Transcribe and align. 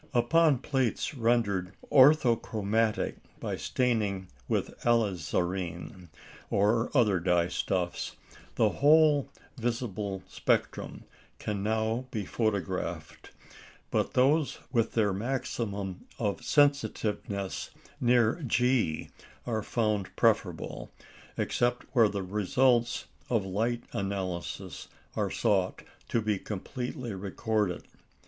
Upon 0.15 0.57
plates 0.57 1.13
rendered 1.13 1.73
"orthochromatic" 1.91 3.17
by 3.39 3.55
staining 3.55 4.29
with 4.47 4.73
alizarine, 4.83 6.07
or 6.49 6.89
other 6.95 7.19
dye 7.19 7.49
stuffs, 7.49 8.13
the 8.55 8.69
whole 8.69 9.29
visible 9.59 10.23
spectrum 10.27 11.03
can 11.37 11.61
now 11.61 12.07
be 12.09 12.25
photographed; 12.25 13.29
but 13.91 14.15
those 14.15 14.57
with 14.71 14.93
their 14.93 15.13
maximum 15.13 16.07
of 16.17 16.43
sensitiveness 16.43 17.69
near 17.99 18.41
G 18.47 19.11
are 19.45 19.61
found 19.61 20.15
preferable, 20.15 20.89
except 21.37 21.85
where 21.93 22.09
the 22.09 22.23
results 22.23 23.05
of 23.29 23.45
light 23.45 23.83
analysis 23.93 24.87
are 25.15 25.29
sought 25.29 25.83
to 26.07 26.23
be 26.23 26.39
completely 26.39 27.13
recorded. 27.13 27.83